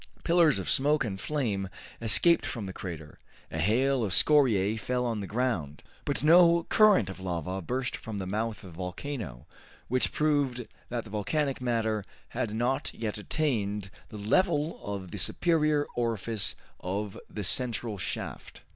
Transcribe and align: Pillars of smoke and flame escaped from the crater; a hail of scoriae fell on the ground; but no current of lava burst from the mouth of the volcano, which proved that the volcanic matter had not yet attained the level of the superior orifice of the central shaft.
Pillars 0.23 0.57
of 0.57 0.67
smoke 0.67 1.03
and 1.05 1.21
flame 1.21 1.69
escaped 2.01 2.43
from 2.43 2.65
the 2.65 2.73
crater; 2.73 3.19
a 3.51 3.59
hail 3.59 4.03
of 4.03 4.13
scoriae 4.15 4.75
fell 4.75 5.05
on 5.05 5.19
the 5.19 5.27
ground; 5.27 5.83
but 6.05 6.23
no 6.23 6.63
current 6.69 7.07
of 7.07 7.19
lava 7.19 7.61
burst 7.61 7.95
from 7.95 8.17
the 8.17 8.25
mouth 8.25 8.63
of 8.63 8.71
the 8.73 8.77
volcano, 8.77 9.45
which 9.89 10.11
proved 10.11 10.65
that 10.89 11.03
the 11.03 11.11
volcanic 11.11 11.61
matter 11.61 12.03
had 12.29 12.51
not 12.51 12.91
yet 12.95 13.19
attained 13.19 13.91
the 14.09 14.17
level 14.17 14.83
of 14.83 15.11
the 15.11 15.19
superior 15.19 15.85
orifice 15.95 16.55
of 16.79 17.15
the 17.29 17.43
central 17.43 17.99
shaft. 17.99 18.61